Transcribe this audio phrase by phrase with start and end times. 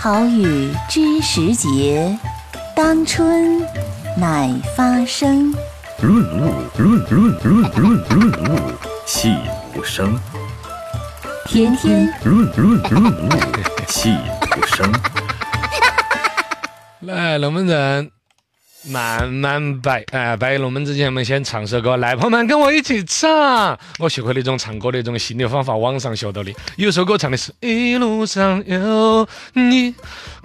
[0.00, 2.16] 好雨知时节，
[2.76, 3.60] 当春
[4.16, 5.52] 乃发生。
[6.00, 8.72] 润物润润润润润物
[9.04, 9.34] 细
[9.74, 10.16] 无声，
[11.46, 13.28] 天天润润润物
[13.88, 14.16] 细
[14.56, 14.88] 无声。
[17.00, 18.08] 来，龙门阵
[18.84, 23.78] 慢慢摆，哎，摆龙门之前，我们先唱首歌，来，朋友们跟我一起唱。
[23.98, 26.52] 我学会了一种唱歌的一种新的方法，网上学到的。
[26.76, 29.94] 有首歌唱的是一路上有你，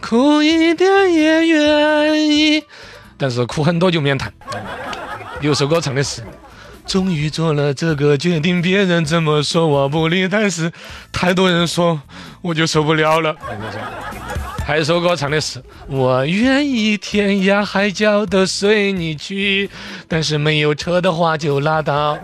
[0.01, 2.63] 苦一点也愿意，
[3.17, 4.33] 但是苦很多就免谈。
[5.41, 6.23] 有首歌唱的是。
[6.85, 10.69] 终于做了这个决定，别人怎么说我不理，但是
[11.13, 12.01] 太多人说，
[12.41, 13.33] 我就受不了了。
[14.65, 19.69] 还有首歌唱的是：我愿意天涯海角都随你去，
[20.07, 22.17] 但是没有车的话就拉倒。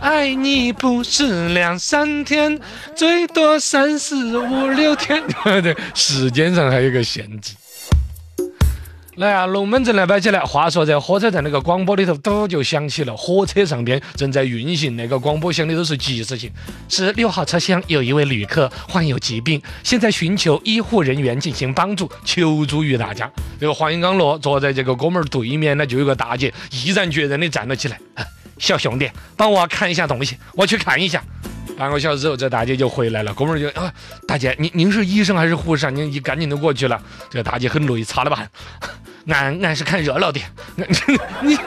[0.00, 2.58] 爱你不是两三天，
[2.94, 5.22] 最多三四五六天。
[5.62, 7.52] 对，时间上还有个限制。
[9.16, 10.40] 来啊，龙门阵来摆起来。
[10.40, 16.52] 话说在火车站那个广播里头，都就响起了火车上边正在运行，那个广播响的都是及时性。
[16.90, 23.30] 是六号车厢有一位旅客患有疾病，现在寻求医护人员进行帮助，求助于大家。
[23.58, 27.98] 这个黄金刚落坐在这个哥们儿对面呢，就有个大姐毅然决然的站了起来。
[28.58, 31.24] 小兄弟，帮我看一下东西，我去看一下。
[31.76, 33.34] 半个小时之后，这大姐就回来了。
[33.34, 33.92] 哥们儿就啊，
[34.26, 35.90] 大姐，您您是医生还是护士啊？
[35.90, 37.00] 您一赶紧就过去了。
[37.30, 38.46] 这个大姐很累，擦了吧。
[39.28, 40.40] 俺俺是看热闹的，
[40.76, 40.86] 你
[41.42, 41.58] 你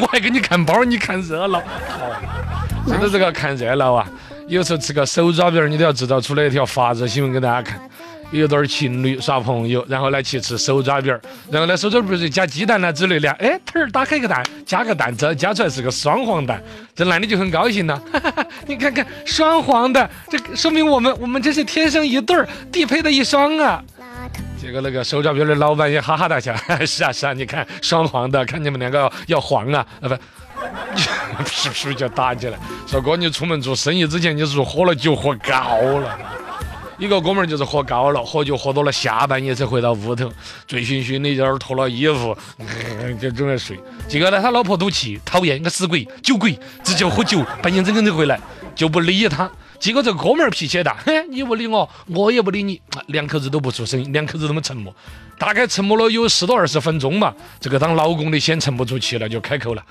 [0.00, 1.62] 我还给你看包，你看热闹。
[2.86, 4.08] 说到这个看热闹啊，
[4.48, 7.80] 有时候吃个手抓饼，你都要制造出来一条法制新闻给大家看。
[8.32, 11.16] 有对情侣耍朋友，然后呢去吃手抓饼，
[11.50, 16.62] 然后呢手抓饼是加鸡蛋啦之类的，哎，儿打开一个蛋，加个蛋，这加出来是个双黄蛋，
[16.94, 18.02] 这男的就很高兴了。
[18.66, 23.82] 你看看双黄的，这说明我们我们这是天生一对儿，地配的一双啊。
[24.60, 26.54] 结果那个手抓饼的老板也哈哈大笑，
[26.86, 30.14] 是啊是啊，你看双黄的，看你们两个要黄啊，啊不，
[31.44, 32.56] 是不是就打起来？
[32.86, 36.18] 说哥，你出门做生意之前，你是不是喝了酒喝高了？
[37.02, 40.32] 一个哥们儿就是喝高了，喝酒喝多了，下半夜才回到屋头，
[40.68, 42.38] 醉醺醺的，在那儿脱了衣服，
[43.20, 43.76] 就准备睡。
[44.06, 48.38] 结果呢，他老婆赌气，讨厌个死鬼，酒鬼，只叫喝酒，半夜整更就回来，
[48.76, 49.50] 就不理他。
[49.80, 54.94] 结果这哥们儿脾气也大，嘿， 你不理我，我也不理你，两口子都不出声，两口子都么沉默，
[55.36, 57.34] 大概沉默了有十多二十分钟嘛。
[57.58, 59.84] 这个当老公的先沉不住气了，就开口了：“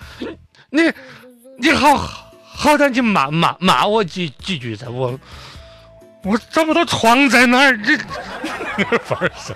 [0.71, 0.81] 你，
[1.59, 1.97] 你好
[2.53, 5.19] 好歹你骂骂骂我几几句在，我
[6.23, 7.97] 我找不到床在哪儿，这
[8.99, 9.55] 反而生